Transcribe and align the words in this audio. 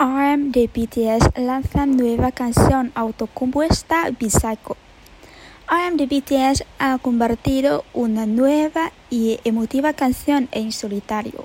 RM 0.00 0.50
de 0.50 0.66
BTS 0.66 1.38
lanza 1.38 1.84
nueva 1.84 2.32
canción 2.32 2.90
autocompuesta 2.94 4.08
Bicycle. 4.18 4.76
RM 5.68 5.98
de 5.98 6.06
BTS 6.06 6.64
ha 6.78 6.96
convertido 6.96 7.84
una 7.92 8.24
nueva 8.24 8.92
y 9.10 9.40
emotiva 9.44 9.92
canción 9.92 10.48
en 10.52 10.72
solitario. 10.72 11.44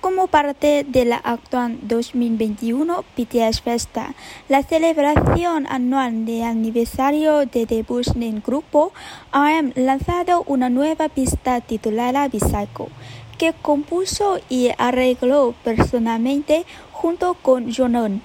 Como 0.00 0.28
parte 0.28 0.86
de 0.88 1.04
la 1.04 1.16
actual 1.16 1.78
2021 1.82 3.04
BTS 3.18 3.60
Festa, 3.60 4.14
la 4.48 4.62
celebración 4.62 5.66
anual 5.68 6.24
de 6.24 6.42
aniversario 6.42 7.44
de 7.44 7.66
debut 7.66 8.06
del 8.14 8.40
grupo, 8.40 8.94
RM 9.30 9.74
lanzado 9.76 10.42
una 10.46 10.70
nueva 10.70 11.10
pista 11.10 11.60
titulada 11.60 12.28
Bicycle, 12.28 12.88
que 13.36 13.52
compuso 13.52 14.40
y 14.48 14.70
arregló 14.78 15.54
personalmente 15.64 16.64
junto 17.04 17.34
con 17.34 17.70
Jonon, 17.70 18.22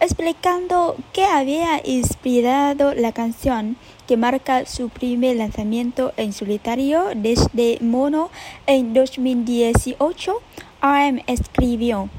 explicando 0.00 0.96
qué 1.12 1.24
había 1.24 1.80
inspirado 1.84 2.92
la 2.92 3.12
canción 3.12 3.76
que 4.08 4.16
marca 4.16 4.66
su 4.66 4.88
primer 4.88 5.36
lanzamiento 5.36 6.12
en 6.16 6.32
solitario 6.32 7.10
desde 7.14 7.78
Mono 7.80 8.30
en 8.66 8.92
2018. 8.92 10.34
RM 10.82 11.22
escribió, 11.28 12.10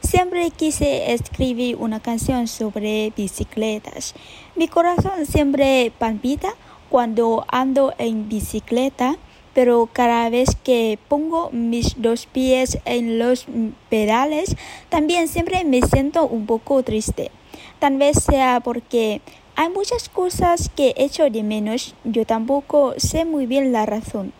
Siempre 0.00 0.50
quise 0.50 1.12
escribir 1.12 1.76
una 1.76 2.00
canción 2.00 2.48
sobre 2.48 3.12
bicicletas. 3.16 4.14
Mi 4.56 4.66
corazón 4.66 5.24
siempre 5.24 5.92
palpita 6.00 6.48
cuando 6.90 7.44
ando 7.46 7.94
en 7.98 8.28
bicicleta, 8.28 9.16
pero 9.58 9.88
cada 9.92 10.30
vez 10.30 10.50
que 10.62 11.00
pongo 11.08 11.50
mis 11.50 12.00
dos 12.00 12.26
pies 12.26 12.78
en 12.84 13.18
los 13.18 13.46
pedales, 13.88 14.54
también 14.88 15.26
siempre 15.26 15.64
me 15.64 15.82
siento 15.82 16.28
un 16.28 16.46
poco 16.46 16.84
triste. 16.84 17.32
Tal 17.80 17.96
vez 17.96 18.22
sea 18.22 18.60
porque 18.60 19.20
hay 19.56 19.68
muchas 19.70 20.08
cosas 20.10 20.70
que 20.76 20.94
echo 20.96 21.28
de 21.28 21.42
menos, 21.42 21.96
yo 22.04 22.24
tampoco 22.24 22.94
sé 22.98 23.24
muy 23.24 23.46
bien 23.46 23.72
la 23.72 23.84
razón. 23.84 24.32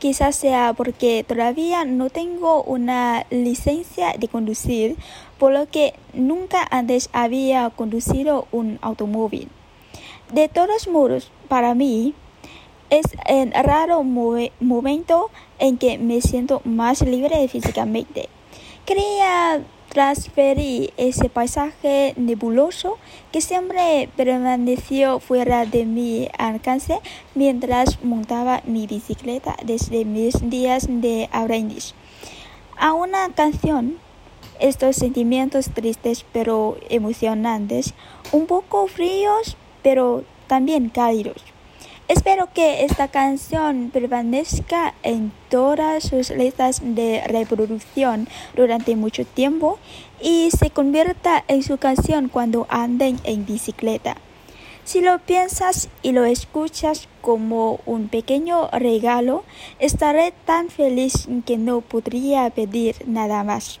Quizás 0.00 0.34
sea 0.34 0.74
porque 0.76 1.22
todavía 1.22 1.84
no 1.84 2.10
tengo 2.10 2.64
una 2.64 3.24
licencia 3.30 4.14
de 4.18 4.26
conducir, 4.26 4.96
por 5.38 5.52
lo 5.52 5.70
que 5.70 5.94
nunca 6.12 6.66
antes 6.72 7.08
había 7.12 7.70
conducido 7.70 8.48
un 8.50 8.80
automóvil. 8.82 9.48
De 10.32 10.48
todos 10.48 10.88
modos, 10.88 11.30
para 11.46 11.76
mí 11.76 12.14
es 12.90 13.06
el 13.26 13.52
raro 13.52 14.02
momento 14.02 15.30
en 15.58 15.78
que 15.78 15.98
me 15.98 16.20
siento 16.20 16.60
más 16.64 17.02
libre 17.02 17.46
físicamente. 17.48 18.28
Quería 18.84 19.62
transferir 19.88 20.92
ese 20.96 21.28
paisaje 21.28 22.12
nebuloso 22.16 22.98
que 23.32 23.40
siempre 23.40 24.08
permaneció 24.16 25.20
fuera 25.20 25.64
de 25.64 25.86
mi 25.86 26.28
alcance 26.38 26.98
mientras 27.34 28.02
montaba 28.04 28.62
mi 28.66 28.86
bicicleta 28.86 29.56
desde 29.64 30.04
mis 30.04 30.50
días 30.50 30.86
de 30.88 31.28
aprendiz. 31.32 31.94
A 32.76 32.92
una 32.92 33.30
canción, 33.30 33.96
estos 34.60 34.96
sentimientos 34.96 35.70
tristes 35.70 36.26
pero 36.32 36.76
emocionantes, 36.90 37.94
un 38.32 38.46
poco 38.46 38.86
fríos 38.88 39.56
pero 39.82 40.24
también 40.46 40.90
cálidos. 40.90 41.55
Espero 42.08 42.48
que 42.54 42.84
esta 42.84 43.08
canción 43.08 43.90
permanezca 43.92 44.94
en 45.02 45.32
todas 45.50 46.04
sus 46.04 46.30
listas 46.30 46.80
de 46.84 47.22
reproducción 47.26 48.28
durante 48.54 48.94
mucho 48.94 49.24
tiempo 49.24 49.80
y 50.22 50.50
se 50.56 50.70
convierta 50.70 51.42
en 51.48 51.64
su 51.64 51.78
canción 51.78 52.28
cuando 52.28 52.68
anden 52.70 53.18
en 53.24 53.44
bicicleta. 53.44 54.18
Si 54.84 55.00
lo 55.00 55.18
piensas 55.18 55.88
y 56.02 56.12
lo 56.12 56.24
escuchas 56.24 57.08
como 57.22 57.80
un 57.86 58.06
pequeño 58.06 58.68
regalo, 58.70 59.42
estaré 59.80 60.32
tan 60.44 60.70
feliz 60.70 61.26
que 61.44 61.58
no 61.58 61.80
podría 61.80 62.48
pedir 62.50 62.94
nada 63.04 63.42
más. 63.42 63.80